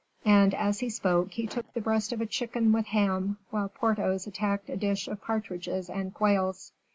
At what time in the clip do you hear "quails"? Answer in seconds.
6.11-6.71